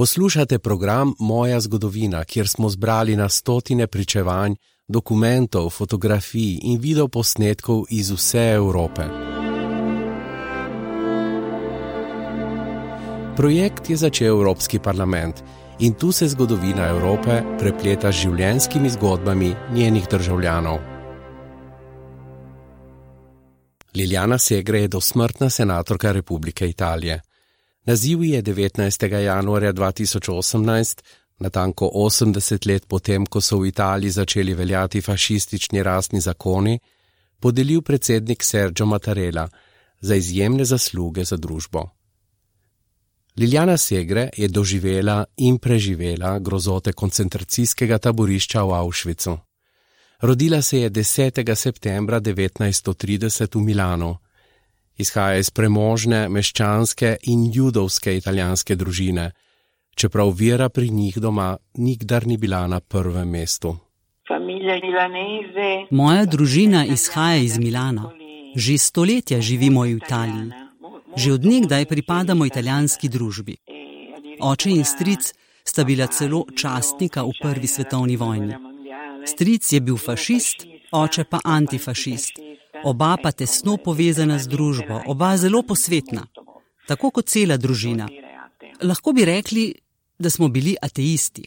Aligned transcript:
Poslušate 0.00 0.58
program 0.58 1.14
Moja 1.18 1.60
zgodovina, 1.60 2.24
kjer 2.24 2.48
smo 2.48 2.68
zbrali 2.68 3.16
na 3.16 3.28
stotine 3.28 3.86
pričevanj, 3.86 4.54
dokumentov, 4.88 5.70
fotografij 5.70 6.58
in 6.62 6.78
videoposnetkov 6.80 7.84
iz 7.90 8.10
vse 8.10 8.52
Evrope. 8.54 9.02
Projekt 13.36 13.90
je 13.90 13.96
začel 13.96 14.26
Evropski 14.26 14.78
parlament 14.78 15.42
in 15.78 15.94
tu 15.94 16.12
se 16.12 16.28
zgodovina 16.28 16.88
Evrope 16.88 17.42
prepleta 17.58 18.12
z 18.12 18.16
življenjskimi 18.16 18.90
zgodbami 18.90 19.54
njenih 19.74 20.08
državljanov. 20.10 20.78
Liljana 23.94 24.38
Segre 24.38 24.80
je 24.80 24.88
dosmrtna 24.88 25.50
senatorka 25.50 26.12
Republike 26.12 26.68
Italije. 26.68 27.20
Naziv 27.84 28.24
je 28.24 28.42
19. 28.42 29.06
januarja 29.16 29.72
2018, 29.72 31.02
natanko 31.38 31.90
80 31.94 32.66
let 32.66 32.86
potem, 32.88 33.26
ko 33.26 33.40
so 33.40 33.58
v 33.58 33.68
Italiji 33.68 34.10
začeli 34.10 34.54
veljati 34.54 35.00
fašistični 35.00 35.82
rasni 35.82 36.20
zakoni, 36.20 36.78
podelil 37.40 37.82
predsednik 37.82 38.44
Sergio 38.44 38.86
Mattarella 38.86 39.48
za 40.00 40.14
izjemne 40.14 40.64
zasluge 40.64 41.24
za 41.24 41.36
družbo. 41.36 41.88
Liljana 43.36 43.76
Segre 43.76 44.28
je 44.36 44.48
doživela 44.48 45.24
in 45.36 45.58
preživela 45.58 46.38
grozote 46.38 46.92
koncentracijskega 46.92 47.98
taborišča 47.98 48.62
v 48.62 48.74
Auschwitzu. 48.74 49.36
Rodila 50.20 50.62
se 50.62 50.80
je 50.80 50.90
10. 50.90 51.54
septembra 51.54 52.20
1930 52.20 53.56
v 53.56 53.62
Milano. 53.62 54.18
Izhaja 55.00 55.38
iz 55.40 55.48
premožne, 55.50 56.28
meščanske 56.28 57.16
in 57.32 57.46
judovske 57.54 58.16
italijanske 58.18 58.76
družine, 58.76 59.30
čeprav 59.96 60.32
vera 60.36 60.68
pri 60.68 60.90
njih 60.90 61.16
doma 61.24 61.56
nikdar 61.74 62.26
ni 62.26 62.36
bila 62.36 62.66
na 62.66 62.80
prvem 62.80 63.28
mestu. 63.28 63.76
Moja 65.90 66.24
družina 66.26 66.84
izhaja 66.86 67.40
iz 67.42 67.58
Milana. 67.58 68.10
Že 68.54 68.78
stoletja 68.78 69.40
živimo 69.40 69.82
v 69.86 69.96
Italiji. 69.96 70.50
Že 71.16 71.32
odnegdaj 71.32 71.86
pripadamo 71.86 72.46
italijanski 72.46 73.08
družbi. 73.08 73.56
Oče 74.40 74.70
in 74.70 74.84
stric 74.84 75.32
sta 75.64 75.84
bila 75.84 76.06
celo 76.06 76.44
častnika 76.56 77.22
v 77.22 77.32
prvi 77.42 77.66
svetovni 77.66 78.16
vojni. 78.16 78.54
Stric 79.24 79.72
je 79.72 79.80
bil 79.80 79.96
fašist, 79.96 80.66
oče 80.92 81.24
pa 81.24 81.40
antifašist. 81.44 82.49
Oba 82.84 83.16
pa 83.22 83.32
tesno 83.32 83.76
povezana 83.76 84.38
z 84.38 84.48
družbo, 84.48 85.02
oba 85.06 85.36
zelo 85.36 85.62
posvetna, 85.62 86.26
tako 86.88 87.10
kot 87.10 87.28
cela 87.28 87.56
družina. 87.56 88.08
Lahko 88.82 89.12
bi 89.12 89.24
rekli, 89.24 89.74
da 90.18 90.30
smo 90.30 90.48
bili 90.48 90.76
ateisti. 90.82 91.44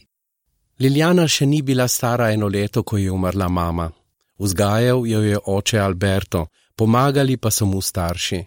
Liljana 0.80 1.26
še 1.28 1.46
ni 1.46 1.62
bila 1.62 1.88
stara 1.88 2.30
eno 2.32 2.48
leto, 2.48 2.82
ko 2.82 2.98
je 2.98 3.10
umrla 3.10 3.48
mama. 3.48 3.90
Vzgajal 4.38 5.06
jo 5.06 5.22
je 5.22 5.38
oče 5.46 5.78
Alberto, 5.78 6.46
pomagali 6.76 7.36
pa 7.36 7.50
so 7.50 7.66
mu 7.66 7.80
starši. 7.80 8.42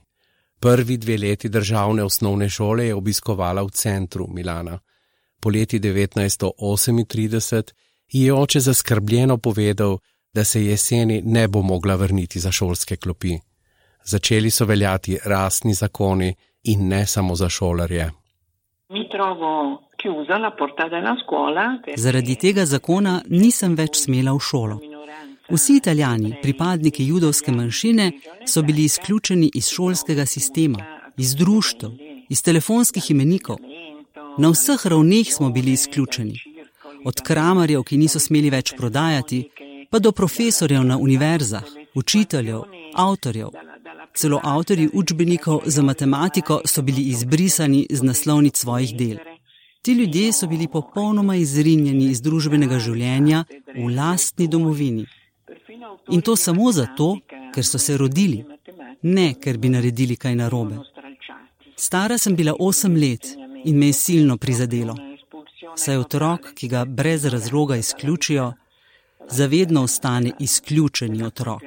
Prvi 0.59 0.97
dve 0.97 1.17
leti 1.17 1.49
državne 1.49 2.03
osnovne 2.03 2.49
šole 2.49 2.87
je 2.87 2.95
obiskovala 2.95 3.63
v 3.63 3.71
centru 3.71 4.27
Milana. 4.27 4.79
Poleti 5.39 5.79
1938 5.79 7.71
je 8.11 8.33
oče 8.33 8.59
zaskrbljeno 8.59 9.37
povedal, 9.37 9.97
da 10.37 10.43
se 10.43 10.65
jeseni 10.65 11.21
ne 11.25 11.47
bo 11.47 11.61
mogla 11.61 11.95
vrniti 11.95 12.39
za 12.39 12.51
šolske 12.51 12.95
klopi. 12.95 13.33
Začeli 14.03 14.49
so 14.49 14.65
veljati 14.65 15.17
rasni 15.25 15.73
zakoni 15.73 16.35
in 16.63 16.87
ne 16.87 17.05
samo 17.05 17.35
za 17.35 17.49
šolarje. 17.49 18.11
Zaradi 21.95 22.35
tega 22.35 22.65
zakona 22.65 23.21
nisem 23.29 23.75
več 23.75 23.97
smela 24.03 24.35
v 24.37 24.45
šolo. 24.49 24.77
Vsi 25.49 25.79
italijani, 25.81 26.35
pripadniki 26.41 27.07
judovske 27.07 27.51
manjšine, 27.51 28.11
so 28.45 28.61
bili 28.61 28.83
izključeni 28.83 29.51
iz 29.55 29.73
šolskega 29.73 30.25
sistema, 30.25 30.85
iz 31.17 31.35
društv, 31.35 31.87
iz 32.29 32.43
telefonskih 32.43 33.11
imenikov. 33.11 33.57
Na 34.37 34.53
vseh 34.53 34.85
ravneh 34.85 35.33
smo 35.33 35.49
bili 35.49 35.71
izključeni. 35.71 36.35
Od 37.05 37.21
kramarjev, 37.27 37.83
ki 37.83 37.97
niso 37.97 38.19
smeli 38.19 38.49
več 38.49 38.73
prodajati, 38.77 39.47
pa 39.89 39.99
do 39.99 40.11
profesorjev 40.11 40.83
na 40.83 40.97
univerzah, 40.97 41.63
učiteljev, 41.95 42.61
avtorjev. 42.93 43.49
Celo 44.15 44.39
avtori 44.43 44.89
učbenikov 44.93 45.61
za 45.65 45.81
matematiko 45.81 46.61
so 46.65 46.81
bili 46.81 47.01
izbrisani 47.01 47.87
z 47.89 48.03
naslovnic 48.03 48.57
svojih 48.57 48.97
del. 48.97 49.17
Ti 49.81 49.93
ljudje 49.93 50.33
so 50.33 50.47
bili 50.47 50.67
popolnoma 50.67 51.35
izrinjeni 51.35 52.05
iz 52.05 52.21
družbenega 52.21 52.79
življenja 52.79 53.43
v 53.75 53.87
lastni 53.95 54.47
domovini. 54.47 55.05
In 56.09 56.21
to 56.21 56.35
samo 56.35 56.71
zato, 56.71 57.17
ker 57.53 57.65
so 57.65 57.77
se 57.77 57.97
rodili, 57.97 58.45
ne 59.01 59.33
ker 59.33 59.57
bi 59.57 59.69
naredili 59.69 60.15
kaj 60.15 60.35
narobe. 60.35 60.79
Stara 61.75 62.17
sem 62.17 62.35
bila 62.35 62.55
osem 62.59 62.95
let 62.95 63.27
in 63.63 63.77
me 63.77 63.87
je 63.87 63.93
silno 63.93 64.37
prizadelo. 64.37 64.95
Saj 65.75 65.97
otrok, 65.97 66.53
ki 66.55 66.67
ga 66.67 66.85
brez 66.85 67.25
razloga 67.25 67.75
izključijo, 67.75 68.53
zavedno 69.29 69.83
ostane 69.83 70.31
izključeni 70.39 71.23
otrok. 71.23 71.63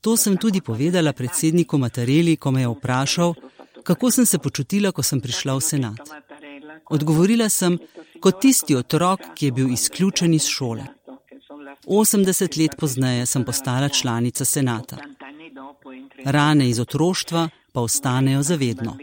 To 0.00 0.16
sem 0.16 0.36
tudi 0.36 0.60
povedala 0.60 1.12
predsedniku 1.12 1.78
Matareli, 1.78 2.36
ko 2.36 2.50
me 2.50 2.60
je 2.60 2.68
vprašal, 2.68 3.34
kako 3.82 4.10
sem 4.10 4.26
se 4.26 4.38
počutila, 4.38 4.92
ko 4.92 5.02
sem 5.02 5.20
prišla 5.20 5.54
v 5.54 5.60
senat. 5.60 6.00
Odgovorila 6.90 7.48
sem, 7.48 7.78
kot 8.20 8.40
tisti 8.40 8.76
otrok, 8.76 9.20
ki 9.34 9.46
je 9.46 9.52
bil 9.52 9.72
izključen 9.72 10.34
iz 10.34 10.46
šole. 10.46 10.84
80 11.86 12.60
let 12.60 12.76
pozneje 12.80 13.26
sem 13.26 13.44
postala 13.44 13.88
članica 13.88 14.44
senata. 14.44 14.96
Rane 16.24 16.68
iz 16.68 16.80
otroštva 16.80 17.48
pa 17.72 17.80
ostanejo 17.80 18.42
zavedno. 18.42 18.96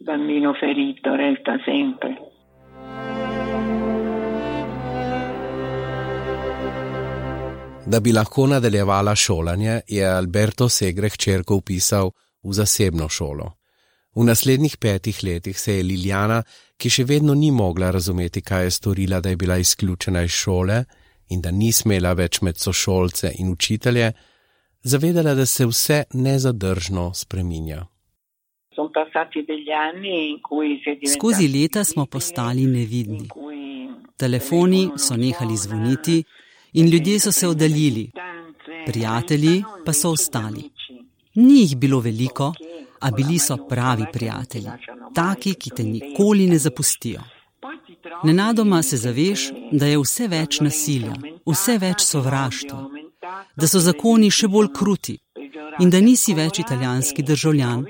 Bambino 0.00 0.54
ferito 0.60 1.16
resta 1.16 1.58
sempre. 1.64 2.27
Da 7.88 8.00
bi 8.00 8.12
lahko 8.12 8.46
nadaljevala 8.46 9.14
šolanje, 9.16 9.80
je 9.88 10.06
Alberto 10.06 10.68
Segre 10.68 11.08
hčerko 11.08 11.56
upisal 11.56 12.10
v 12.42 12.52
zasebno 12.52 13.08
šolo. 13.08 13.52
V 14.16 14.24
naslednjih 14.24 14.76
petih 14.76 15.20
letih 15.24 15.60
se 15.60 15.76
je 15.76 15.82
Liljana, 15.82 16.42
ki 16.76 16.90
še 16.90 17.04
vedno 17.08 17.34
ni 17.34 17.48
mogla 17.50 17.88
razumeti, 17.90 18.42
kaj 18.42 18.64
je 18.64 18.70
storila, 18.70 19.20
da 19.20 19.32
je 19.32 19.36
bila 19.36 19.56
izključena 19.56 20.22
iz 20.22 20.30
šole 20.30 20.84
in 21.30 21.40
da 21.40 21.50
ni 21.50 21.70
smela 21.72 22.12
več 22.12 22.42
med 22.42 22.60
sošolce 22.60 23.30
in 23.38 23.48
učitelje, 23.52 24.12
zavedala, 24.82 25.32
da 25.34 25.46
se 25.46 25.66
vse 25.66 26.02
nezadržno 26.12 27.12
spreminja. 27.14 27.86
Skozi 31.14 31.48
leta 31.48 31.84
smo 31.84 32.06
postali 32.06 32.66
nevidni. 32.66 33.28
Telefoni 34.16 34.90
so 34.96 35.16
nehali 35.16 35.56
zvoniti 35.56 36.18
in 36.72 36.88
ljudje 36.88 37.20
so 37.20 37.32
se 37.32 37.48
oddaljili, 37.48 38.10
prijatelji 38.86 39.64
pa 39.86 39.92
so 39.92 40.10
ostali. 40.10 40.70
Ni 41.34 41.60
jih 41.60 41.76
bilo 41.76 42.00
veliko, 42.00 42.52
a 43.00 43.10
bili 43.10 43.38
so 43.38 43.56
pravi 43.68 44.04
prijatelji, 44.12 44.70
taki, 45.14 45.54
ki 45.54 45.70
te 45.70 45.82
nikoli 45.82 46.46
ne 46.46 46.58
zapustijo. 46.58 47.20
Nenadoma 48.24 48.82
se 48.82 48.96
zaveš, 48.96 49.50
da 49.72 49.86
je 49.86 49.98
vse 49.98 50.28
več 50.28 50.60
nasilja, 50.60 51.14
vse 51.46 51.78
več 51.78 52.02
sovraštva, 52.02 52.80
da 53.56 53.66
so 53.66 53.78
zakoni 53.78 54.30
še 54.30 54.48
bolj 54.48 54.72
kruti 54.74 55.18
in 55.80 55.90
da 55.90 56.00
nisi 56.00 56.34
več 56.34 56.58
italijanski 56.58 57.22
državljan, 57.22 57.84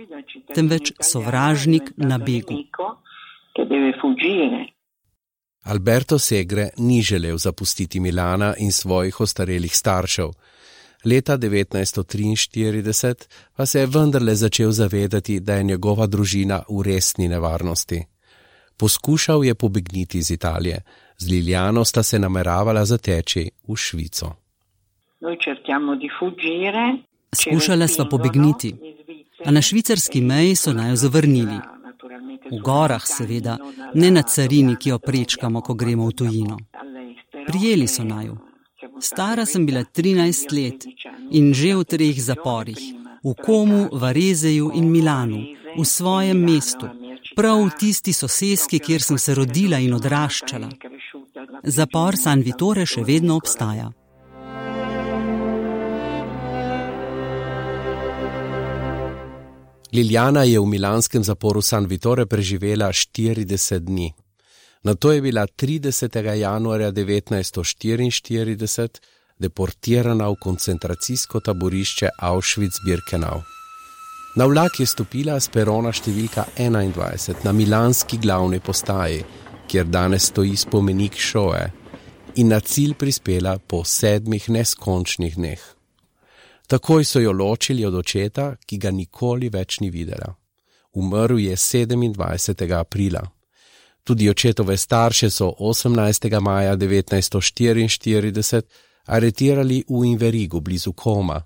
temveč 0.54 0.92
sovražnik 1.00 1.92
na 1.96 2.18
begu. 2.18 2.58
Alberto 5.68 6.18
Segre 6.18 6.68
ni 6.76 7.02
želel 7.02 7.36
zapustiti 7.36 8.00
Milana 8.00 8.54
in 8.58 8.72
svojih 8.72 9.20
ostarelih 9.20 9.76
staršev. 9.76 10.28
Leta 11.04 11.38
1943 11.38 13.14
pa 13.56 13.66
se 13.66 13.80
je 13.80 13.86
vendarle 13.86 14.34
začel 14.34 14.70
zavedati, 14.70 15.40
da 15.40 15.54
je 15.54 15.62
njegova 15.62 16.06
družina 16.06 16.62
v 16.68 16.82
resni 16.82 17.28
nevarnosti. 17.28 18.04
Poskušal 18.76 19.44
je 19.44 19.54
pobegniti 19.54 20.18
iz 20.18 20.30
Italije, 20.30 20.82
z 21.18 21.30
Liljano 21.30 21.84
sta 21.84 22.02
se 22.02 22.18
nameravala 22.18 22.84
zateči 22.84 23.50
v 23.68 23.76
Švico. 23.76 24.32
Skušala 27.34 27.88
sva 27.88 28.04
pobegniti, 28.10 28.74
a 29.44 29.50
na 29.50 29.62
švicarski 29.62 30.20
meji 30.20 30.54
so 30.56 30.72
naj 30.72 30.90
jo 30.90 30.96
zavrnili. 30.96 31.58
V 32.50 32.60
gorah, 32.64 33.04
seveda, 33.06 33.58
ne 33.94 34.10
na 34.10 34.22
carini, 34.22 34.76
ki 34.76 34.90
jo 34.90 34.98
prečkamo, 34.98 35.60
ko 35.60 35.74
gremo 35.74 36.06
v 36.08 36.12
tujino. 36.12 36.56
Prijeli 37.46 37.86
so 37.86 38.04
naju. 38.04 38.38
Stara 39.00 39.46
sem 39.46 39.66
bila 39.66 39.84
13 39.84 40.52
let 40.52 40.86
in 41.30 41.52
že 41.54 41.74
v 41.76 41.84
treh 41.84 42.16
zaporih, 42.18 42.80
v 43.24 43.34
Komu, 43.44 43.88
Varezeju 43.92 44.70
in 44.74 44.90
Milanu, 44.90 45.42
v 45.76 45.84
svojem 45.84 46.38
mestu, 46.38 46.88
prav 47.36 47.62
v 47.62 47.70
tisti 47.78 48.12
soseski, 48.12 48.78
kjer 48.78 49.02
sem 49.02 49.18
se 49.18 49.34
rodila 49.34 49.78
in 49.78 49.94
odraščala. 49.94 50.68
Zapor 51.62 52.16
San 52.16 52.42
Vitore 52.42 52.86
še 52.86 53.04
vedno 53.04 53.36
obstaja. 53.36 53.90
Liljana 59.92 60.42
je 60.42 60.60
v 60.60 60.66
milanskem 60.66 61.24
zaporu 61.24 61.62
San 61.62 61.86
Vitore 61.86 62.26
preživela 62.26 62.92
40 62.92 63.78
dni. 63.78 64.12
Na 64.82 64.94
to 64.94 65.12
je 65.12 65.20
bila 65.22 65.46
30. 65.46 66.34
januarja 66.34 66.92
1944 66.92 68.88
deportirana 69.38 70.28
v 70.28 70.34
koncentracijsko 70.40 71.40
taborišče 71.40 72.08
Auschwitz-Birkenau. 72.20 73.42
Na 74.36 74.44
vlak 74.44 74.80
je 74.80 74.86
stopila 74.86 75.40
z 75.40 75.48
perona 75.48 75.92
številka 75.92 76.44
21 76.58 77.44
na 77.44 77.52
milanski 77.52 78.18
glavni 78.18 78.60
postaji, 78.60 79.24
kjer 79.68 79.84
danes 79.88 80.28
stoji 80.28 80.56
spomenik 80.56 81.16
Šoe, 81.16 81.72
in 82.36 82.48
na 82.52 82.60
cilj 82.60 82.94
prispela 82.94 83.58
po 83.58 83.84
sedmih 83.84 84.48
neskončnih 84.52 85.34
dneh. 85.34 85.77
Takoj 86.68 87.04
so 87.04 87.20
jo 87.20 87.32
ločili 87.32 87.84
od 87.84 87.94
očeta, 87.94 88.56
ki 88.66 88.78
ga 88.78 88.90
nikoli 88.90 89.48
več 89.48 89.80
ni 89.80 89.90
videla. 89.90 90.34
Umrl 90.92 91.38
je 91.38 91.56
27. 91.56 92.76
aprila. 92.76 93.30
Tudi 94.04 94.30
očetove 94.30 94.76
starše 94.76 95.30
so 95.30 95.54
18. 95.58 96.40
maja 96.40 96.76
1944 96.76 98.62
aretirali 99.04 99.84
v 99.88 100.04
Inverigu 100.04 100.60
blizu 100.60 100.92
Koma 100.92 101.42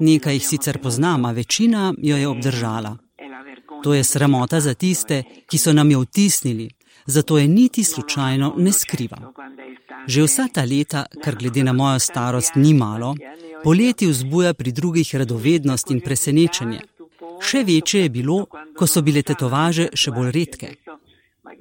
Nekaj 0.00 0.34
jih 0.34 0.46
sicer 0.48 0.78
poznam, 0.82 1.24
a 1.24 1.32
večina 1.32 1.94
jo 1.96 2.16
je 2.16 2.28
obdržala. 2.28 2.96
To 3.84 3.94
je 3.94 4.04
sramota 4.04 4.60
za 4.60 4.74
tiste, 4.74 5.22
ki 5.46 5.58
so 5.58 5.72
nam 5.72 5.90
jo 5.90 6.00
vtisnili, 6.04 6.68
zato 7.10 7.38
je 7.38 7.48
niti 7.48 7.84
slučajno 7.84 8.54
ne 8.56 8.72
skrivam. 8.72 9.32
Že 10.06 10.22
vsa 10.22 10.48
ta 10.54 10.64
leta, 10.64 11.04
kar 11.24 11.36
glede 11.36 11.64
na 11.64 11.72
mojo 11.72 11.98
starost 11.98 12.54
ni 12.54 12.74
malo, 12.74 13.14
poleti 13.64 14.06
vzbuja 14.06 14.54
pri 14.54 14.72
drugih 14.72 15.14
radovednost 15.14 15.90
in 15.90 16.00
presenečenje. 16.00 16.80
Še 17.40 17.64
večje 17.64 18.02
je 18.02 18.08
bilo, 18.08 18.46
ko 18.76 18.86
so 18.86 19.02
bile 19.02 19.22
tetovaže 19.22 19.88
še 19.94 20.12
bolj 20.12 20.30
redke. 20.36 20.74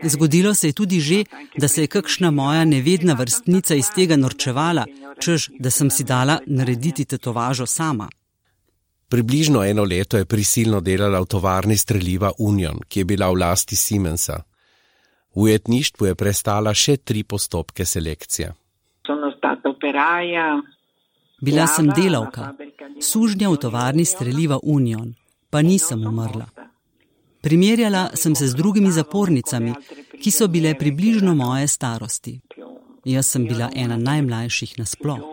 Zgodilo 0.03 0.53
se 0.55 0.67
je 0.67 0.73
tudi 0.73 0.99
že, 0.99 1.23
da 1.57 1.67
se 1.67 1.81
je 1.81 1.87
kakšna 1.87 2.31
moja 2.31 2.65
nevedna 2.65 3.13
vrstnica 3.13 3.75
iz 3.75 3.89
tega 3.95 4.15
norčevala, 4.15 4.85
čež 5.19 5.49
da 5.59 5.71
sem 5.71 5.89
si 5.89 6.03
dala 6.03 6.39
narediti 6.47 7.05
tetovažo 7.05 7.65
sama. 7.65 8.09
Približno 9.09 9.63
eno 9.65 9.83
leto 9.83 10.17
je 10.17 10.25
prisilno 10.25 10.79
delala 10.79 11.19
v 11.19 11.25
tovarni 11.25 11.77
streljiva 11.77 12.31
Union, 12.37 12.77
ki 12.87 12.99
je 12.99 13.05
bila 13.05 13.31
v 13.31 13.39
lasti 13.41 13.75
Siemensa. 13.75 14.43
V 15.35 15.41
ujetništvu 15.41 16.05
je 16.05 16.15
prestala 16.15 16.73
še 16.73 16.97
tri 16.97 17.23
postopke 17.23 17.85
selekcije. 17.85 18.53
Bila 21.41 21.67
sem 21.67 21.87
delavka, 21.95 22.53
sužnja 23.01 23.49
v 23.49 23.57
tovarni 23.57 24.05
streljiva 24.05 24.59
Union, 24.63 25.13
pa 25.49 25.61
nisem 25.61 26.03
umrla. 26.07 26.49
Primerjala 27.41 28.09
sem 28.13 28.35
se 28.35 28.47
z 28.47 28.55
drugimi 28.55 28.91
zapornicami, 28.91 29.73
ki 30.21 30.31
so 30.31 30.47
bile 30.47 30.75
približno 30.75 31.35
moje 31.35 31.67
starosti. 31.67 32.39
Jaz 33.05 33.27
sem 33.31 33.47
bila 33.47 33.69
ena 33.75 33.97
najmlajših 33.97 34.73
nasploh. 34.79 35.23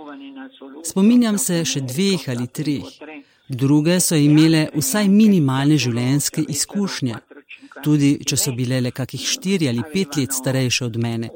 Spominjam 0.84 1.38
se 1.38 1.64
še 1.64 1.82
dveh 1.82 2.28
ali 2.31 2.46
treh. 2.46 2.87
Druge 3.49 3.99
so 4.00 4.14
imele 4.14 4.69
vsaj 4.75 5.08
minimalne 5.10 5.78
življenjske 5.78 6.46
izkušnje, 6.54 7.19
tudi 7.87 8.17
če 8.29 8.37
so 8.41 8.53
bile 8.59 8.81
le 8.83 8.91
kakih 8.91 9.23
štiri 9.33 9.69
ali 9.71 9.85
pet 9.93 10.17
let 10.19 10.35
starejše 10.35 10.87
od 10.88 10.97
mene. 11.03 11.31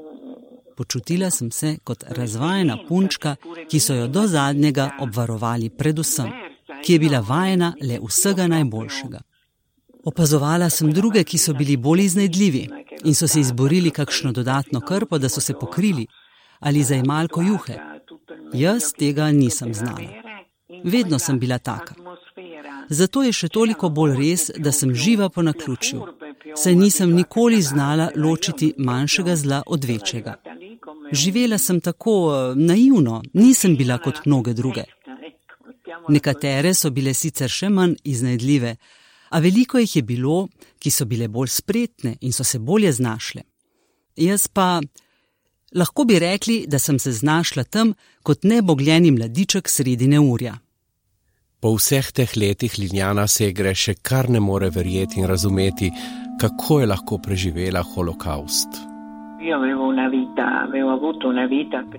Počutila 0.76 1.30
sem 1.30 1.50
se 1.52 1.74
kot 1.84 2.04
razvajena 2.18 2.78
punčka, 2.88 3.34
ki 3.70 3.80
so 3.80 3.94
jo 3.94 4.06
do 4.08 4.26
zadnjega 4.26 4.90
obvarovali 5.04 5.68
predvsem, 5.70 6.30
ki 6.82 6.94
je 6.94 7.02
bila 7.02 7.20
vajena 7.20 7.74
le 7.82 7.98
vsega 8.06 8.46
najboljšega. 8.54 9.20
Opazovala 10.10 10.70
sem 10.72 10.92
druge, 10.96 11.24
ki 11.24 11.38
so 11.38 11.52
bili 11.54 11.76
bolj 11.76 12.06
iznajdljivi 12.06 12.62
in 13.04 13.14
so 13.14 13.28
se 13.28 13.40
izborili 13.40 13.90
kakšno 13.90 14.32
dodatno 14.32 14.80
krpo, 14.80 15.18
da 15.18 15.28
so 15.28 15.40
se 15.40 15.54
pokrili 15.54 16.06
ali 16.60 16.82
za 16.82 16.96
imalko 16.96 17.42
juhe. 17.42 17.76
Jaz 18.54 18.92
tega 18.98 19.30
nisem 19.32 19.74
znala. 19.74 20.08
Vedno 20.84 21.18
sem 21.18 21.38
bila 21.38 21.58
taka. 21.58 21.94
Zato 22.88 23.22
je 23.22 23.32
še 23.32 23.48
toliko 23.48 23.88
bolj 23.88 24.16
res, 24.18 24.50
da 24.58 24.72
sem 24.72 24.94
živa 24.94 25.28
po 25.28 25.42
naključju, 25.46 26.00
saj 26.56 26.74
nisem 26.74 27.14
nikoli 27.14 27.62
znala 27.62 28.10
ločiti 28.16 28.74
manjšega 28.78 29.36
zla 29.36 29.62
od 29.66 29.84
večjega. 29.84 30.34
Živela 31.12 31.58
sem 31.58 31.80
tako 31.80 32.14
eh, 32.32 32.54
naivno, 32.54 33.22
nisem 33.32 33.76
bila 33.76 33.98
kot 33.98 34.26
mnoge 34.26 34.52
druge. 34.52 34.84
Nekatere 36.08 36.74
so 36.74 36.90
bile 36.90 37.14
sicer 37.14 37.50
še 37.50 37.68
manj 37.68 37.96
iznajdljive, 38.04 38.76
a 39.30 39.38
veliko 39.38 39.78
jih 39.78 39.96
je 39.96 40.02
bilo, 40.02 40.48
ki 40.78 40.90
so 40.90 41.04
bile 41.04 41.28
bolj 41.28 41.48
spretne 41.48 42.16
in 42.20 42.32
so 42.32 42.44
se 42.44 42.58
bolje 42.58 42.92
znašle. 42.92 43.42
Jaz 44.16 44.48
pa 44.48 44.80
lahko 45.74 46.04
bi 46.04 46.18
rekli, 46.18 46.64
da 46.66 46.78
sem 46.78 46.98
se 46.98 47.12
znašla 47.12 47.64
tam 47.64 47.94
kot 48.22 48.44
nebogljeni 48.44 49.10
mladiček 49.10 49.68
sredi 49.68 50.08
neurja. 50.08 50.58
Po 51.60 51.74
vseh 51.76 52.12
teh 52.12 52.36
letih 52.36 52.78
Liljana 52.78 53.26
se 53.28 53.52
gre 53.52 53.74
še 53.74 53.94
kar 54.02 54.30
ne 54.30 54.40
more 54.40 54.70
verjeti 54.70 55.20
in 55.20 55.26
razumeti, 55.28 55.90
kako 56.40 56.80
je 56.80 56.86
lahko 56.86 57.18
preživela 57.18 57.82
holokaust. 57.82 58.68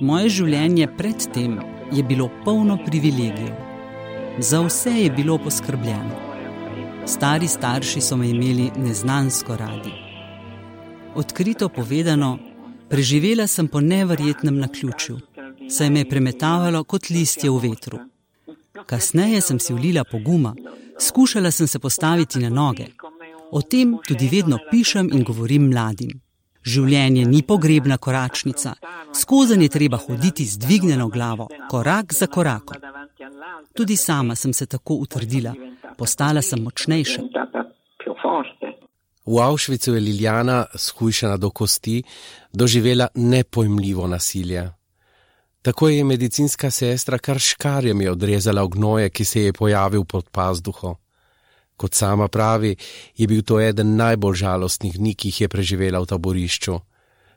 Moje 0.02 0.30
življenje 0.30 0.88
predtem 0.98 1.60
je 1.94 2.04
bilo 2.04 2.30
polno 2.46 2.78
privilegijev. 2.86 3.54
Za 4.40 4.62
vse 4.66 4.94
je 5.04 5.12
bilo 5.12 5.38
poskrbljeno. 5.38 6.18
Stari 7.06 7.48
starši 7.48 8.02
so 8.02 8.18
me 8.18 8.30
imeli 8.30 8.72
neznansko 8.78 9.58
radi. 9.58 9.94
Odkrito 11.16 11.70
povedano, 11.70 12.38
preživela 12.90 13.48
sem 13.48 13.68
po 13.68 13.82
neverjetnem 13.82 14.58
naključju, 14.58 15.20
saj 15.70 15.90
me 15.90 16.02
je 16.02 16.10
premetavalo 16.10 16.84
kot 16.84 17.10
listje 17.10 17.52
v 17.52 17.62
vetru. 17.68 18.02
Kasneje 18.86 19.42
sem 19.42 19.60
si 19.60 19.74
ulila 19.74 20.04
poguma, 20.04 20.56
skušala 21.00 21.52
sem 21.52 21.68
se 21.68 21.80
postaviti 21.80 22.40
na 22.40 22.50
noge. 22.50 22.90
O 23.52 23.62
tem 23.62 23.98
tudi 24.08 24.28
vedno 24.28 24.58
pišem 24.72 25.10
in 25.12 25.24
govorim 25.24 25.68
mladim. 25.70 26.12
Življenje 26.64 27.26
ni 27.26 27.42
pogrebna 27.42 27.98
koračnica, 27.98 28.76
skozi 29.18 29.58
nje 29.58 29.70
treba 29.70 29.98
hoditi 29.98 30.46
z 30.46 30.58
dvignjeno 30.62 31.08
glavo, 31.10 31.48
korak 31.70 32.14
za 32.14 32.28
korakom. 32.28 32.78
Tudi 33.74 33.98
sama 33.98 34.36
sem 34.36 34.54
se 34.54 34.66
tako 34.66 35.02
utrdila, 35.06 35.54
postala 35.98 36.42
sem 36.42 36.62
močnejša. 36.64 37.22
V 39.26 39.40
Avšvicu 39.40 39.94
je 39.94 40.00
Liljana, 40.00 40.66
shujšana 40.76 41.38
do 41.38 41.50
kosti, 41.50 42.04
doživela 42.54 43.08
nepojmljivo 43.16 44.08
nasilje. 44.08 44.70
Tako 45.62 45.90
je 45.90 46.04
medicinska 46.04 46.72
sestra 46.72 47.18
kar 47.18 47.40
škarjami 47.40 48.08
odrezala 48.08 48.64
ognoje, 48.64 49.10
ki 49.10 49.26
se 49.26 49.42
je 49.42 49.54
pojavil 49.54 50.04
pod 50.04 50.30
pazduho. 50.30 50.96
Kot 51.82 51.98
sama 51.98 52.28
pravi, 52.28 52.76
je 53.18 53.28
bil 53.28 53.42
to 53.42 53.58
eden 53.60 53.96
najbolj 53.98 54.36
žalostnih 54.44 55.00
dni, 55.02 55.16
ki 55.18 55.32
jih 55.32 55.42
je 55.42 55.48
preživela 55.50 56.02
v 56.04 56.10
taborišču. 56.14 56.76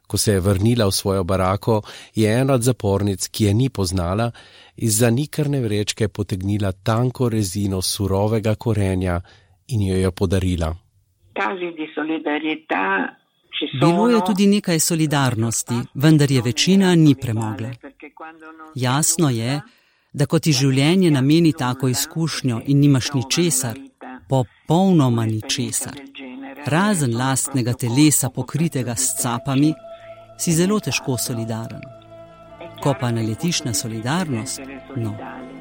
Ko 0.07 0.19
se 0.21 0.35
je 0.37 0.41
vrnila 0.45 0.85
v 0.85 0.93
svojo 0.93 1.25
barako, 1.25 1.81
je 2.15 2.29
ena 2.29 2.59
od 2.59 2.63
zapornic, 2.63 3.25
ki 3.29 3.45
je 3.45 3.55
ni 3.55 3.71
poznala, 3.71 4.31
iz 4.77 4.99
zanikrne 5.01 5.63
vrečke 5.65 6.09
potegnila 6.09 6.73
tanko 6.73 7.29
rezino 7.33 7.81
surovega 7.83 8.55
korenja 8.55 9.21
in 9.69 9.87
jo 9.89 9.97
je 9.97 10.11
podarila. 10.11 10.75
Bilo 13.81 14.09
je 14.11 14.21
tudi 14.27 14.47
nekaj 14.47 14.81
solidarnosti, 14.81 15.75
vendar 15.95 16.31
je 16.31 16.43
večina 16.43 16.95
ni 16.95 17.15
premogla. 17.15 17.71
Jasno 18.75 19.31
je, 19.31 19.61
da 20.13 20.27
ko 20.27 20.39
ti 20.39 20.53
življenje 20.53 21.11
nameni 21.11 21.53
tako 21.53 21.89
izkušnjo 21.89 22.61
in 22.67 22.81
nimaš 22.81 23.13
ničesar, 23.15 23.79
popolnoma 24.29 25.27
ničesar, 25.27 25.95
razen 26.67 27.17
lastnega 27.17 27.73
telesa 27.73 28.31
pokritega 28.31 28.97
s 28.97 29.17
capami, 29.23 29.73
si 30.39 30.53
zelo 30.53 30.81
težko 30.81 31.17
solidaren. 31.19 31.83
Ko 32.83 32.95
pa 33.01 33.11
naletiš 33.11 33.65
na 33.65 33.75
solidarnost, 33.75 34.61
no, 34.97 35.15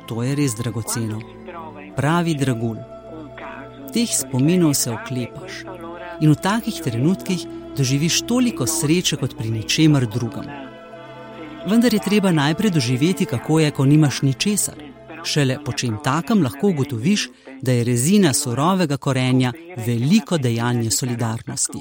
to 0.08 0.24
je 0.24 0.36
res 0.36 0.56
dragoceno. 0.58 1.22
Pravi 1.96 2.36
dragul. 2.36 2.78
Teh 3.94 4.10
spominov 4.10 4.74
se 4.74 4.92
oklepaš 4.92 5.64
in 6.22 6.32
v 6.32 6.36
takih 6.36 6.82
trenutkih 6.82 7.46
doživiš 7.78 8.24
toliko 8.30 8.68
sreče 8.68 9.18
kot 9.22 9.38
pri 9.38 9.52
ničemer 9.52 10.08
drugem. 10.08 10.50
Vendar 11.70 11.94
je 11.94 12.00
treba 12.00 12.32
najprej 12.32 12.72
doživeti, 12.72 13.26
kako 13.26 13.60
je, 13.60 13.72
ko 13.72 13.86
nimaš 13.86 14.22
ničesar. 14.22 14.93
Šele 15.24 15.58
po 15.66 15.72
čem 15.72 15.98
takem 16.04 16.44
lahko 16.44 16.68
ugotoviš, 16.68 17.30
da 17.62 17.72
je 17.72 17.84
rezina 17.84 18.34
surovega 18.34 18.98
korenja 18.98 19.54
veliko 19.88 20.38
dejanje 20.38 20.92
solidarnosti. 20.92 21.80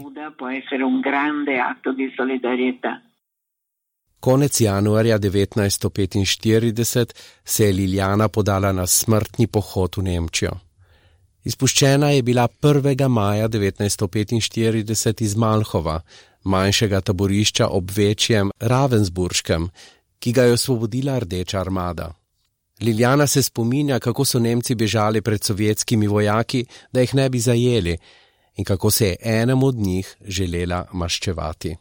Konec 4.21 4.61
januarja 4.61 5.19
1945 5.19 7.15
se 7.45 7.67
je 7.67 7.73
Liljana 7.73 8.29
podala 8.29 8.73
na 8.73 8.87
smrtni 8.87 9.47
pohod 9.47 9.97
v 9.97 10.03
Nemčijo. 10.03 10.53
Izpuščena 11.45 12.11
je 12.11 12.23
bila 12.23 12.49
1. 12.63 13.09
maja 13.09 13.49
1945 13.49 15.23
iz 15.23 15.37
Malhova, 15.37 16.01
manjšega 16.45 17.01
taborišča 17.01 17.69
ob 17.69 17.91
večjem 17.97 18.51
Ravensburškem, 18.61 19.69
ki 20.19 20.33
ga 20.33 20.43
je 20.43 20.53
osvobodila 20.53 21.19
Rdeča 21.19 21.61
armada. 21.61 22.22
Liljana 22.83 23.27
se 23.27 23.43
spominja, 23.43 23.99
kako 23.99 24.25
so 24.25 24.39
Nemci 24.39 24.75
bežali 24.75 25.23
pred 25.23 25.45
sovjetskimi 25.45 26.07
vojaki, 26.07 26.65
da 26.93 27.01
jih 27.01 27.15
ne 27.15 27.29
bi 27.31 27.39
zajeli, 27.39 27.97
in 28.57 28.65
kako 28.65 28.91
se 28.91 29.07
je 29.07 29.17
enem 29.23 29.63
od 29.63 29.75
njih 29.75 30.17
želela 30.21 30.87
maščevati. 30.93 31.77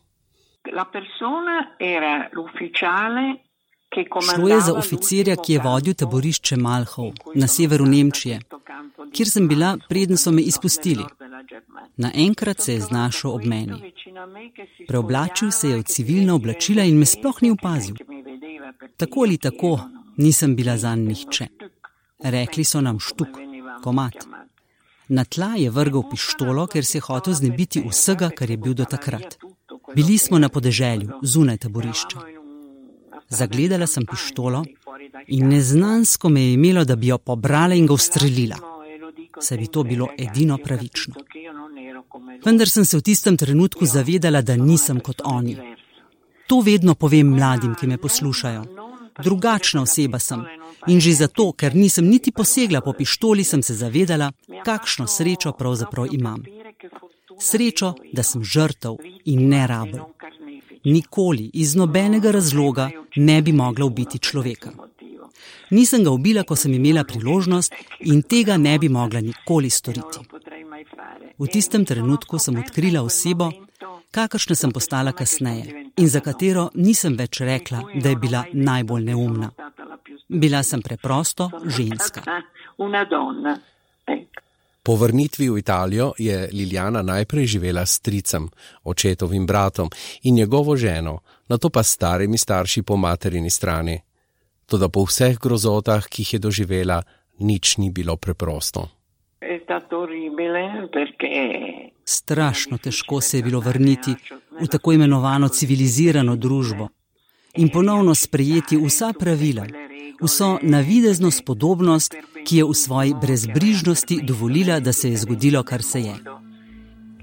Šlo 4.36 4.48
je 4.48 4.60
za 4.62 4.74
oficirja, 4.74 5.36
ki 5.36 5.53
je 5.53 5.62
vodil 5.63 5.93
taborišče 5.93 6.55
Malhov 6.58 7.12
na 7.36 7.48
severu 7.48 7.86
Nemčije, 7.86 8.39
kjer 9.13 9.29
sem 9.29 9.48
bila, 9.48 9.77
preden 9.89 10.17
so 10.17 10.31
me 10.31 10.41
izpustili. 10.41 11.03
Naenkrat 11.98 12.60
se 12.60 12.74
je 12.74 12.79
znašel 12.79 13.31
ob 13.31 13.46
meni. 13.46 13.93
Preoblačil 14.88 15.51
se 15.51 15.70
je 15.70 15.77
v 15.77 15.84
civilna 15.84 16.36
oblačila 16.36 16.84
in 16.84 16.98
me 16.98 17.05
sploh 17.05 17.41
ni 17.41 17.51
opazil. 17.51 17.96
Tako 18.98 19.20
ali 19.20 19.38
tako, 19.38 19.79
nisem 20.17 20.55
bila 20.55 20.77
za 20.77 20.95
nihče. 20.95 21.47
Rekli 22.23 22.63
so 22.63 22.81
nam 22.81 22.99
štuk, 22.99 23.37
komat. 23.83 24.15
Na 25.07 25.25
tla 25.25 25.55
je 25.55 25.69
vrgal 25.69 26.03
pištolo, 26.09 26.67
ker 26.67 26.85
se 26.85 26.97
je 26.97 27.01
hotel 27.01 27.33
znebiti 27.33 27.83
vsega, 27.89 28.29
kar 28.29 28.49
je 28.49 28.57
bil 28.57 28.73
do 28.73 28.85
takrat. 28.85 29.37
Bili 29.95 30.17
smo 30.17 30.39
na 30.39 30.49
podeželju, 30.49 31.09
zunaj 31.21 31.57
taborišča. 31.57 32.19
Zagledala 33.29 33.87
sem 33.87 34.05
pištolo 34.05 34.63
in 35.27 35.47
neznansko 35.47 36.29
me 36.29 36.41
je 36.41 36.53
imelo, 36.53 36.85
da 36.85 36.95
bi 36.95 37.07
jo 37.07 37.17
pobrala 37.17 37.75
in 37.75 37.87
ga 37.87 37.93
ustrelila. 37.93 38.55
Se 39.39 39.57
bi 39.57 39.67
to 39.67 39.83
bilo 39.83 40.07
edino 40.17 40.57
pravično. 40.57 41.15
Vendar 42.45 42.69
sem 42.69 42.85
se 42.85 42.97
v 42.97 43.01
tistem 43.01 43.37
trenutku 43.37 43.85
zavedala, 43.85 44.41
da 44.41 44.55
nisem 44.55 44.99
kot 44.99 45.21
oni. 45.25 45.57
To 46.47 46.59
vedno 46.59 46.95
povem 46.95 47.27
mladim, 47.35 47.75
ki 47.75 47.87
me 47.87 47.97
poslušajo. 47.97 48.63
Drugačna 49.23 49.81
oseba 49.81 50.19
sem. 50.19 50.43
In 50.87 51.01
že 51.01 51.13
zato, 51.13 51.51
ker 51.53 51.75
nisem 51.75 52.07
niti 52.09 52.31
posegla 52.31 52.81
po 52.81 52.93
pištoli, 52.93 53.43
sem 53.43 53.61
se 53.63 53.73
zavedala, 53.73 54.31
kakšno 54.65 55.07
srečo 55.07 55.51
pravzaprav 55.51 56.07
imam. 56.11 56.43
Srečo, 57.39 57.93
da 58.13 58.23
sem 58.23 58.43
žrtev 58.43 58.97
in 59.25 59.49
ne 59.49 59.67
rabel. 59.67 60.05
Nikoli 60.85 61.49
iz 61.53 61.75
nobenega 61.75 62.31
razloga 62.31 62.89
ne 63.15 63.41
bi 63.41 63.53
mogla 63.53 63.85
ubiti 63.85 64.19
človeka. 64.19 64.71
Nisem 65.69 66.03
ga 66.03 66.11
ubila, 66.11 66.43
ko 66.43 66.55
sem 66.55 66.73
imela 66.73 67.03
priložnost 67.03 67.73
in 67.99 68.21
tega 68.21 68.57
ne 68.57 68.77
bi 68.79 68.89
mogla 68.89 69.21
nikoli 69.21 69.69
storiti. 69.69 70.19
V 71.37 71.47
tistem 71.47 71.85
trenutku 71.85 72.39
sem 72.39 72.57
odkrila 72.57 73.01
osebo, 73.01 73.51
kakršna 74.11 74.55
sem 74.55 74.71
postala 74.71 75.11
kasneje 75.11 75.85
in 75.97 76.09
za 76.09 76.19
katero 76.19 76.69
nisem 76.75 77.15
več 77.17 77.39
rekla, 77.39 77.83
da 77.95 78.09
je 78.09 78.15
bila 78.15 78.43
najbolj 78.53 79.03
neumna. 79.03 79.51
Bila 80.27 80.63
sem 80.63 80.81
preprosto 80.81 81.49
ženska. 81.65 82.23
Po 84.83 84.95
vrnitvi 84.95 85.49
v 85.49 85.57
Italijo 85.57 86.13
je 86.17 86.49
Liljana 86.53 87.01
najprej 87.01 87.45
živela 87.45 87.85
s 87.85 87.99
stricem, 88.01 88.49
očetovim 88.83 89.45
bratom 89.45 89.89
in 90.23 90.35
njegovo 90.35 90.75
ženo, 90.75 91.19
na 91.47 91.57
to 91.57 91.69
pa 91.69 91.83
starimi 91.83 92.37
starši 92.37 92.81
po 92.81 92.97
materini 92.97 93.49
strani. 93.49 93.99
Toda 94.65 94.89
po 94.89 95.03
vseh 95.05 95.37
grozotah, 95.37 96.07
ki 96.07 96.21
jih 96.21 96.33
je 96.33 96.39
doživela, 96.39 97.03
nič 97.39 97.77
ni 97.77 97.91
bilo 97.91 98.17
preprosto. 98.17 98.87
Strašno 102.05 102.77
težko 102.77 103.21
se 103.21 103.37
je 103.37 103.43
bilo 103.43 103.59
vrniti 103.59 104.15
v 104.61 104.67
tako 104.67 104.93
imenovano 104.93 105.47
civilizirano 105.47 106.35
družbo 106.35 106.89
in 107.57 107.69
ponovno 107.69 108.15
sprejeti 108.15 108.77
vsa 108.77 109.13
pravila, 109.19 109.65
vso 110.21 110.57
navidezno 110.61 111.31
spodobnost, 111.31 112.15
ki 112.45 112.57
je 112.57 112.65
v 112.65 112.73
svoji 112.73 113.13
brezbrižnosti 113.21 114.19
dovolila, 114.23 114.79
da 114.79 114.93
se 114.93 115.09
je 115.09 115.17
zgodilo, 115.17 115.63
kar 115.63 115.83
se 115.83 116.01
je. 116.01 116.15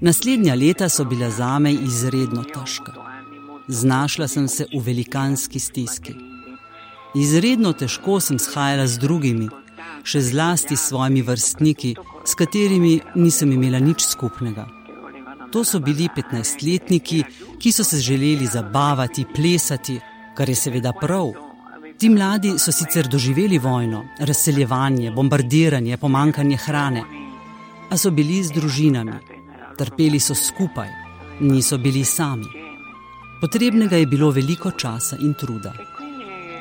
Naslednja 0.01 0.55
leta 0.55 0.89
so 0.89 1.03
bila 1.03 1.29
zame 1.29 1.73
izredno 1.73 2.43
težka. 2.43 2.93
Znašla 3.67 4.27
sem 4.27 4.47
se 4.47 4.65
v 4.73 4.79
velikanski 4.85 5.59
stiski. 5.59 6.13
Izredno 7.15 7.73
težko 7.73 8.19
sem 8.19 8.39
shajala 8.39 8.87
z 8.87 8.99
drugimi, 8.99 9.49
še 10.09 10.21
zlasti 10.25 10.75
s 10.77 10.89
svojimi 10.89 11.21
vrstniki, 11.21 11.93
s 12.25 12.33
katerimi 12.35 12.97
nisem 13.15 13.51
imela 13.53 13.79
nič 13.79 14.07
skupnega. 14.09 14.65
To 15.53 15.63
so 15.65 15.79
bili 15.81 16.09
15-letniki, 16.15 17.19
ki 17.61 17.71
so 17.73 17.83
se 17.83 17.99
želeli 18.01 18.47
zabavati, 18.47 19.25
plesati, 19.35 19.99
kar 20.37 20.49
je 20.49 20.55
seveda 20.55 20.93
prav. 20.93 21.33
Ti 21.99 22.09
mladi 22.09 22.53
so 22.59 22.71
sicer 22.71 23.09
doživeli 23.11 23.57
vojno, 23.59 24.03
razseljevanje, 24.19 25.11
bombardiranje, 25.11 25.97
pomankanje 25.97 26.57
hrane, 26.65 27.03
a 27.89 27.97
so 27.97 28.11
bili 28.11 28.43
z 28.43 28.53
družinami, 28.55 29.17
trpeli 29.77 30.19
so 30.19 30.35
skupaj, 30.37 30.89
niso 31.39 31.77
bili 31.77 32.05
sami. 32.05 32.45
Potrebnega 33.41 33.97
je 33.97 34.07
bilo 34.07 34.31
veliko 34.31 34.71
časa 34.71 35.17
in 35.21 35.33
truda. 35.33 35.73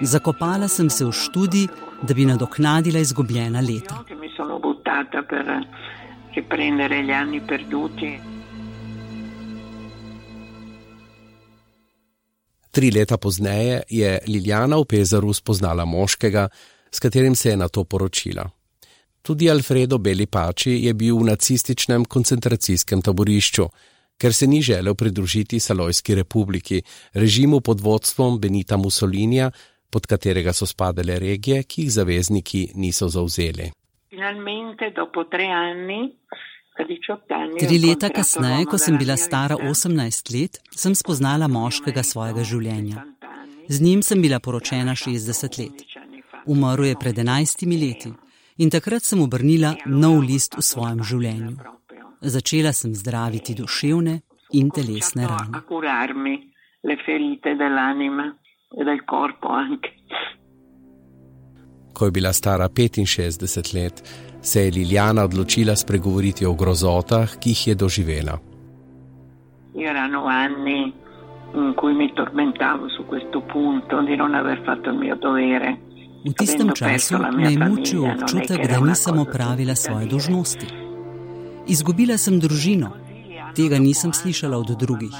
Zakopala 0.00 0.68
sem 0.68 0.90
se 0.90 1.04
v 1.04 1.12
študij, 1.12 1.68
da 2.02 2.14
bi 2.14 2.24
nadoknadila 2.24 2.98
izgubljena 2.98 3.60
leta. 3.60 4.04
Tri 12.70 12.90
leta 12.90 13.16
pozneje 13.16 13.82
je 13.88 14.18
Liljana 14.28 14.76
v 14.76 14.84
Pezaru 14.84 15.32
spoznala 15.32 15.84
moškega, 15.84 16.48
s 16.90 17.00
katerim 17.00 17.34
se 17.34 17.50
je 17.50 17.56
na 17.56 17.68
to 17.68 17.84
poročila. 17.84 18.50
Tudi 19.22 19.50
Alfredo 19.50 19.98
Beli 19.98 20.26
Pači 20.26 20.70
je 20.70 20.94
bil 20.94 21.18
v 21.18 21.24
nacističnem 21.24 22.04
koncentracijskem 22.04 23.02
taborišču, 23.02 23.66
ker 24.18 24.34
se 24.34 24.46
ni 24.46 24.62
želel 24.62 24.94
pridružiti 24.94 25.60
Salojski 25.60 26.14
republiki, 26.14 26.82
režimu 27.12 27.60
pod 27.60 27.80
vodstvom 27.80 28.40
Benita 28.40 28.76
Mussolinija, 28.76 29.50
pod 29.90 30.06
katerega 30.06 30.52
so 30.52 30.66
spadale 30.66 31.18
regije, 31.18 31.62
ki 31.62 31.82
jih 31.82 31.92
zavezniki 31.92 32.68
niso 32.74 33.08
zauzeli. 33.08 33.70
Tri 37.58 37.78
leta 37.78 38.08
kasneje, 38.08 38.64
ko 38.70 38.78
sem 38.78 38.98
bila 38.98 39.16
stara 39.16 39.56
18 39.56 40.32
let, 40.34 40.60
sem 40.70 40.94
spoznala 40.94 41.48
moškega 41.48 42.02
svojega 42.02 42.44
življenja. 42.44 43.04
Z 43.68 43.82
njim 43.82 44.02
sem 44.02 44.22
bila 44.22 44.40
poročena 44.40 44.94
60 44.94 45.58
let. 45.58 45.84
Umrl 46.46 46.84
je 46.84 46.96
pred 46.96 47.18
11 47.18 47.66
leti 47.80 48.12
In 48.58 48.70
takrat 48.74 49.04
sem 49.06 49.20
obrnila 49.22 49.76
nov 49.86 50.18
list 50.26 50.56
v 50.58 50.62
svojem 50.66 51.02
življenju. 51.06 51.54
Začela 52.34 52.72
sem 52.74 52.90
zdraviti 52.90 53.54
duševne 53.54 54.14
in 54.58 54.70
telesne 54.74 55.28
rane. 55.30 55.62
Ko 61.92 62.04
je 62.04 62.10
bila 62.10 62.32
stara 62.32 62.68
65 62.68 63.74
let, 63.74 64.02
se 64.42 64.64
je 64.64 64.70
Liljana 64.70 65.24
odločila 65.24 65.76
spregovoriti 65.76 66.46
o 66.46 66.52
grozotah, 66.54 67.36
ki 67.40 67.50
jih 67.50 67.66
je 67.66 67.74
doživela. 67.74 68.38
Erano 69.74 70.26
anni 70.26 70.92
in 71.54 71.74
cui 71.80 71.94
mi 71.94 72.12
tormentavo 72.14 72.88
su 72.88 73.04
questo 73.08 73.40
punto 73.52 74.02
di 74.02 74.16
non 74.16 74.34
aver 74.34 74.62
fatto 74.64 74.90
il 74.90 74.98
mio 74.98 75.16
dovere. 75.16 75.76
V 76.24 76.34
tistem 76.34 76.72
času 76.74 77.16
me 77.36 77.52
je 77.52 77.58
mučil 77.58 78.04
občutek, 78.04 78.66
da 78.68 78.80
nisem 78.80 79.18
opravila 79.18 79.74
svoje 79.74 80.06
dožnosti. 80.06 80.66
Izgubila 81.66 82.18
sem 82.18 82.40
družino, 82.40 82.90
tega 83.54 83.78
nisem 83.78 84.12
slišala 84.12 84.58
od 84.58 84.70
drugih. 84.78 85.14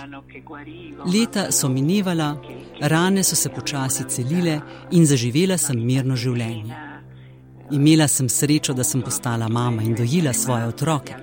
Leta 1.07 1.53
so 1.53 1.69
minevala, 1.69 2.37
rane 2.81 3.25
so 3.25 3.37
se 3.37 3.49
počasi 3.49 4.05
celile 4.09 4.61
in 4.91 5.07
zaživela 5.07 5.59
sem 5.59 5.81
mirno 5.87 6.17
življenje. 6.17 6.77
Imela 7.71 8.09
sem 8.09 8.29
srečo, 8.29 8.73
da 8.73 8.85
sem 8.85 9.03
postala 9.03 9.49
mama 9.49 9.83
in 9.83 9.95
dojila 9.95 10.33
svoje 10.33 10.67
otroke. 10.67 11.15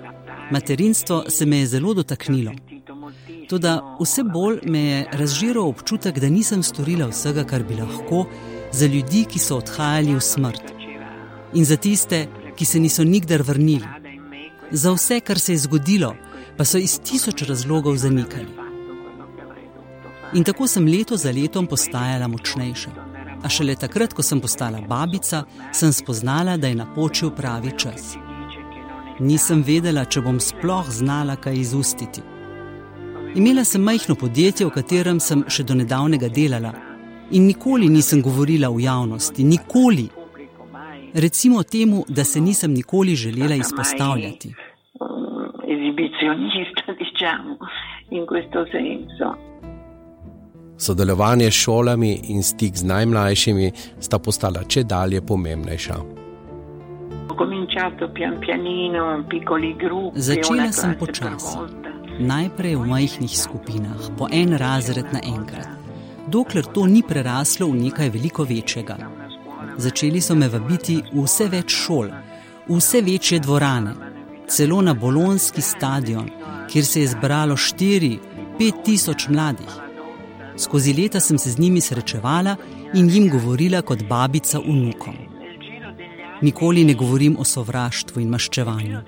Materinstvo 0.51 1.23
se 1.29 1.45
me 1.45 1.57
je 1.57 1.67
zelo 1.67 1.93
dotaknilo. 1.93 2.51
Toda 3.49 3.97
vse 3.99 4.23
bolj 4.23 4.59
me 4.63 4.79
je 4.79 5.05
razžiral 5.11 5.67
občutek, 5.67 6.19
da 6.19 6.29
nisem 6.29 6.63
storila 6.63 7.07
vsega, 7.09 7.43
kar 7.43 7.63
bi 7.63 7.77
lahko, 7.79 8.25
za 8.71 8.85
ljudi, 8.85 9.25
ki 9.25 9.39
so 9.39 9.57
odhajali 9.57 10.15
v 10.15 10.21
smrt. 10.21 10.73
In 11.53 11.65
za 11.65 11.77
tiste, 11.77 12.27
ki 12.55 12.65
se 12.65 12.79
niso 12.79 13.03
nikdar 13.03 13.41
vrnili. 13.41 13.87
Za 14.71 14.93
vse, 14.93 15.19
kar 15.19 15.39
se 15.39 15.53
je 15.53 15.63
zgodilo, 15.65 16.15
pa 16.57 16.65
so 16.65 16.77
iz 16.77 16.99
tisoč 16.99 17.41
razlogov 17.47 17.97
zanikali. 17.97 18.64
In 20.33 20.43
tako 20.43 20.67
sem 20.67 20.85
leto 20.85 21.17
za 21.17 21.31
letom 21.31 21.67
postajala 21.67 22.27
močnejša. 22.27 22.89
A 23.43 23.49
šele 23.49 23.75
takrat, 23.75 24.13
ko 24.13 24.23
sem 24.23 24.41
postala 24.41 24.81
babica, 24.81 25.43
sem 25.71 25.93
spoznala, 25.93 26.57
da 26.57 26.67
je 26.67 26.75
napočil 26.75 27.31
pravi 27.31 27.71
čas. 27.77 28.17
Nisem 29.19 29.63
vedela, 29.63 30.05
če 30.05 30.21
bom 30.21 30.39
sploh 30.39 30.89
znala 30.89 31.35
kaj 31.35 31.55
izustiti. 31.55 32.21
Imela 33.35 33.63
sem 33.63 33.81
majhno 33.81 34.15
podjetje, 34.15 34.65
v 34.65 34.73
katerem 34.73 35.19
sem 35.19 35.43
še 35.47 35.63
do 35.63 35.75
nedavnega 35.75 36.29
delala, 36.29 36.73
in 37.31 37.45
nikoli 37.45 37.89
nisem 37.89 38.21
govorila 38.21 38.69
v 38.69 38.87
javnosti, 38.87 39.43
nikoli. 39.43 40.07
Recimo 41.13 41.63
temu, 41.63 42.03
da 42.07 42.23
se 42.23 42.41
nisem 42.41 42.73
nikoli 42.73 43.15
želela 43.15 43.55
izpostavljati. 43.55 44.55
Sodelovanje 50.77 51.51
s 51.51 51.53
šolami 51.53 52.19
in 52.29 52.43
stik 52.43 52.75
z 52.75 52.83
najmlajšimi 52.83 53.71
sta 53.99 54.19
postala 54.19 54.63
če 54.63 54.83
dalje 54.83 55.21
pomembnejša. 55.21 55.95
Začela 60.15 60.71
sem 60.71 60.93
počasi. 60.99 61.57
Najprej 62.19 62.75
v 62.75 62.85
majhnih 62.87 63.33
skupinah, 63.37 64.11
po 64.17 64.27
en 64.31 64.55
razred 64.55 65.11
naenkrat 65.11 65.85
dokler 66.27 66.65
to 66.65 66.85
ni 66.85 67.03
preraslo 67.03 67.67
v 67.67 67.75
nekaj 67.75 68.09
veliko 68.09 68.43
večjega. 68.43 68.97
Začeli 69.77 70.21
so 70.21 70.35
me 70.35 70.49
vabiti 70.49 71.01
v 71.13 71.23
vse 71.23 71.49
več 71.49 71.71
šol, 71.85 72.09
v 72.67 72.77
vse 72.79 73.01
večje 73.01 73.39
dvorane, 73.39 73.93
celo 74.47 74.81
na 74.81 74.93
Bolonski 74.93 75.61
stadion, 75.61 76.29
kjer 76.69 76.85
se 76.85 77.01
je 77.01 77.07
zbralo 77.07 77.55
4-5 77.55 78.83
tisoč 78.83 79.27
mladih. 79.27 79.84
Skozi 80.57 80.93
leta 80.93 81.19
sem 81.19 81.37
se 81.37 81.49
z 81.49 81.59
njimi 81.59 81.81
srečevala 81.81 82.55
in 82.93 83.09
jim 83.09 83.29
govorila 83.29 83.81
kot 83.81 84.03
babica 84.09 84.59
vnukom. 84.59 85.15
Nikoli 86.41 86.83
ne 86.83 86.93
govorim 86.93 87.35
o 87.39 87.43
sovraštvu 87.43 88.21
in 88.21 88.29
maščevanju. 88.29 88.99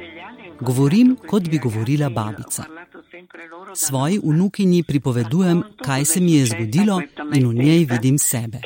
Govorim, 0.59 1.17
kot 1.27 1.49
bi 1.49 1.57
govorila 1.57 2.09
babica. 2.09 2.63
Svoji 3.75 4.19
vnukinji 4.23 4.83
pripovedujem, 4.83 5.63
kaj 5.85 6.05
se 6.05 6.19
mi 6.21 6.33
je 6.33 6.45
zgodilo 6.45 7.01
in 7.33 7.47
v 7.47 7.53
njej 7.53 7.85
vidim 7.85 8.17
sebe. 8.17 8.57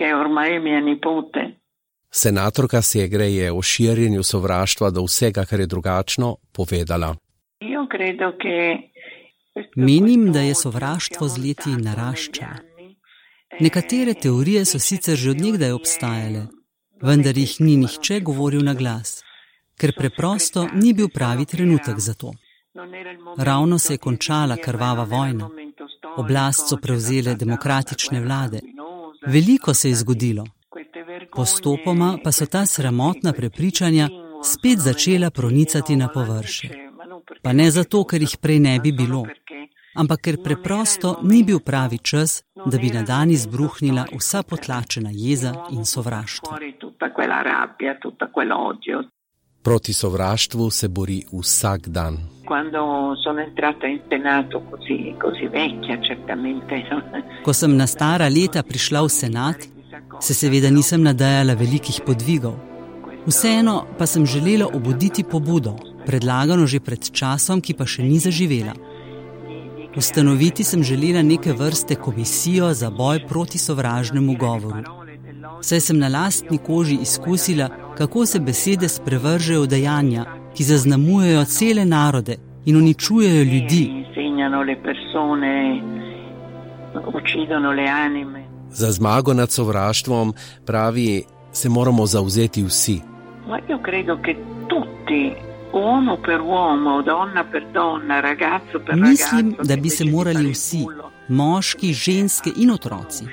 Senatorka 2.12 2.82
Segre 2.82 3.26
je 3.26 3.52
o 3.52 3.62
širjenju 3.62 4.24
sovraštva 4.24 4.90
do 4.90 5.04
vsega, 5.04 5.46
kar 5.46 5.60
je 5.60 5.66
drugačno, 5.66 6.36
povedala. 6.52 7.16
Menim, 9.76 10.32
da 10.32 10.40
je 10.40 10.56
sovraštvo 10.56 11.28
z 11.28 11.48
leti 11.48 11.70
naraščalo. 11.70 12.71
Nekatere 13.62 14.14
teorije 14.14 14.66
so 14.66 14.80
sicer 14.80 15.18
že 15.18 15.30
odnegdaj 15.32 15.72
obstajale, 15.72 16.48
vendar 17.02 17.38
jih 17.38 17.52
ni 17.60 17.76
nihče 17.78 18.20
govoril 18.20 18.64
na 18.66 18.74
glas, 18.74 19.22
ker 19.78 19.94
preprosto 19.98 20.68
ni 20.74 20.94
bil 20.94 21.10
pravi 21.10 21.46
trenutek 21.46 22.00
za 22.00 22.14
to. 22.14 22.34
Ravno 23.38 23.80
se 23.80 23.94
je 23.94 23.98
končala 23.98 24.58
krvava 24.58 25.04
vojna, 25.04 25.50
oblast 26.18 26.70
so 26.70 26.78
prevzele 26.78 27.36
demokratične 27.36 28.22
vlade. 28.22 28.62
Veliko 29.28 29.74
se 29.74 29.90
je 29.90 29.96
zgodilo. 29.96 30.46
Postopoma 31.36 32.18
pa 32.24 32.32
so 32.32 32.46
ta 32.46 32.66
sramotna 32.66 33.34
prepričanja 33.34 34.10
spet 34.44 34.80
začela 34.80 35.30
pronicati 35.30 35.96
na 35.96 36.08
površje. 36.08 36.70
Pa 37.42 37.54
ne 37.54 37.72
zato, 37.72 38.04
ker 38.04 38.22
jih 38.22 38.38
prej 38.42 38.60
ne 38.60 38.80
bi 38.80 38.92
bilo, 38.92 39.26
ampak 39.96 40.22
ker 40.22 40.38
preprosto 40.44 41.20
ni 41.24 41.44
bil 41.44 41.60
pravi 41.60 41.98
čas, 41.98 42.44
da 42.66 42.78
bi 42.78 42.90
na 42.90 43.02
dan 43.02 43.32
izbruhnila 43.32 44.06
vsa 44.18 44.44
potlačena 44.44 45.10
jeza 45.14 45.54
in 45.72 45.86
sovraštvo. 45.86 46.58
Proti 49.64 49.94
sovraštvu 49.94 50.70
se 50.70 50.88
bori 50.88 51.24
vsak 51.32 51.88
dan. 51.88 52.18
Ko 57.46 57.54
sem 57.54 57.78
na 57.78 57.88
stara 57.88 58.28
leta 58.28 58.64
prišla 58.64 59.02
v 59.02 59.10
senat, 59.10 59.60
se 60.20 60.34
seveda 60.34 60.70
nisem 60.70 61.04
nadajala 61.04 61.54
velikih 61.54 62.02
podvigov. 62.06 62.58
Vseeno 63.26 63.86
pa 63.98 64.06
sem 64.06 64.26
želela 64.26 64.68
obuditi 64.74 65.24
pobudo, 65.24 65.76
predlagano 66.06 66.66
že 66.68 66.80
pred 66.80 67.12
časom, 67.12 67.62
ki 67.62 67.74
pa 67.78 67.86
še 67.86 68.02
ni 68.04 68.18
zaživela. 68.20 68.74
Ustanoviti 69.98 70.64
sem 70.64 70.84
želela 70.84 71.22
neke 71.22 71.54
vrste 71.54 71.96
komisijo 71.96 72.74
za 72.74 72.90
boj 72.90 73.28
proti 73.28 73.58
sovražnemu 73.58 74.36
govoru 74.40 75.02
saj 75.62 75.80
sem 75.80 76.00
na 76.00 76.08
lastni 76.08 76.58
koži 76.58 76.98
izkusila, 77.02 77.70
kako 77.98 78.26
se 78.26 78.40
besede 78.40 78.90
sprevržejo 78.90 79.62
v 79.62 79.68
dejanja, 79.68 80.26
ki 80.56 80.64
zaznamujejo 80.64 81.46
cele 81.46 81.86
narode 81.86 82.38
in 82.66 82.78
uničujejo 82.78 83.44
ljudi. 83.44 84.06
Za 88.70 88.92
zmago 88.92 89.34
nad 89.34 89.52
sovraštvom, 89.52 90.34
pravi, 90.66 91.24
se 91.52 91.70
moramo 91.70 92.06
zauzeti 92.06 92.64
vsi. 92.64 93.02
Mislim, 98.96 99.56
da 99.64 99.76
bi 99.76 99.90
se 99.90 100.06
morali 100.06 100.52
vsi, 100.52 100.86
moški, 101.28 101.94
ženske 101.94 102.52
in 102.56 102.72
otroci, 102.72 103.26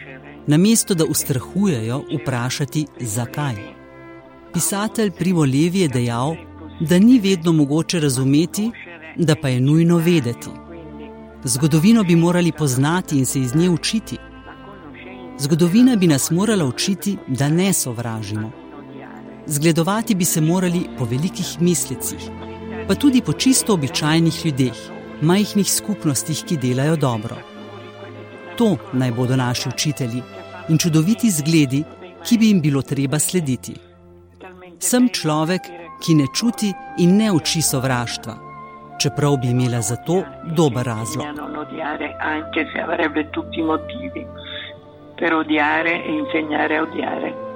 namesto 0.46 0.94
da 0.94 1.04
ustrahujejo, 1.04 2.02
vprašati, 2.20 2.86
zakaj. 3.00 3.54
Pisatelj 4.52 5.10
Primo 5.10 5.40
Levi 5.40 5.80
je 5.80 5.88
dejal, 5.88 6.36
da 6.80 6.98
ni 6.98 7.20
vedno 7.20 7.52
mogoče 7.52 8.00
razumeti, 8.00 8.70
da 9.16 9.34
pa 9.42 9.48
je 9.48 9.60
nujno 9.60 9.96
vedeti. 9.96 10.50
Zgodovino 11.44 12.04
bi 12.04 12.16
morali 12.16 12.52
poznati 12.52 13.18
in 13.18 13.26
se 13.26 13.40
iz 13.40 13.54
nje 13.54 13.70
učiti. 13.70 14.16
Zgodovina 15.38 15.96
bi 15.96 16.06
nas 16.06 16.30
morala 16.30 16.64
učiti, 16.64 17.16
da 17.26 17.48
ne 17.48 17.72
sovražimo. 17.72 18.50
Zgledovati 19.50 20.14
bi 20.14 20.24
se 20.24 20.40
morali 20.40 20.80
po 20.98 21.04
velikih 21.04 21.56
mislicih, 21.60 22.30
pa 22.88 22.94
tudi 22.94 23.22
po 23.22 23.32
čisto 23.32 23.74
običajnih 23.74 24.46
ljudeh, 24.46 24.76
majhnih 25.22 25.72
skupnostih, 25.72 26.42
ki 26.44 26.56
delajo 26.56 26.96
dobro. 26.96 27.36
To 28.56 28.76
naj 28.92 29.12
bodo 29.12 29.36
naši 29.36 29.68
učitelji, 29.68 30.22
in 30.68 30.78
čudoviti 30.78 31.30
zgledi, 31.30 31.84
ki 32.28 32.38
bi 32.38 32.48
jim 32.48 32.60
bilo 32.60 32.82
treba 32.82 33.18
slediti. 33.18 33.74
Sem 34.78 35.08
človek, 35.08 35.62
ki 36.04 36.14
ne 36.14 36.28
čuti 36.34 36.72
in 36.98 37.16
ne 37.16 37.32
uči 37.32 37.62
sovraštva, 37.62 38.36
čeprav 39.00 39.36
bi 39.36 39.48
imela 39.48 39.80
za 39.80 39.96
to 39.96 40.22
dober 40.56 40.86
razlog. 40.86 41.24
Per 45.18 45.34
odiare 45.34 45.92
e 46.06 46.12
insegnare 46.12 46.76
a 46.76 46.82
odiare. 46.82 47.47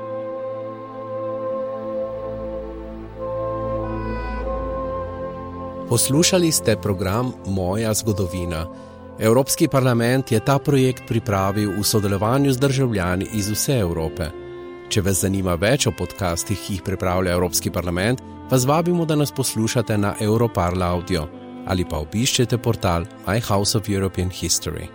Poslušali 5.93 6.53
ste 6.53 6.77
program 6.77 7.33
Moja 7.47 7.95
zgodovina. 7.95 8.67
Evropski 9.21 9.69
parlament 9.69 10.33
je 10.33 10.41
ta 10.41 10.59
projekt 10.59 11.03
pripravil 11.09 11.75
v 11.77 11.85
sodelovanju 11.85 12.53
z 12.53 12.59
državljani 12.59 13.27
iz 13.37 13.51
vse 13.53 13.77
Evrope. 13.85 14.31
Če 14.89 15.03
vas 15.05 15.21
zanima 15.21 15.53
več 15.55 15.85
o 15.87 15.93
podcastih, 15.93 16.57
ki 16.57 16.79
jih 16.79 16.83
pripravlja 16.83 17.37
Evropski 17.37 17.71
parlament, 17.71 18.25
vas 18.49 18.65
vabimo, 18.65 19.05
da 19.05 19.21
nas 19.21 19.33
poslušate 19.37 19.99
na 19.99 20.15
Europarl 20.21 20.83
Audio 20.83 21.29
ali 21.67 21.85
pa 21.85 22.01
obiščete 22.01 22.57
portal 22.59 23.05
My 23.27 23.45
House 23.45 23.77
of 23.77 23.93
European 23.93 24.33
History. 24.33 24.89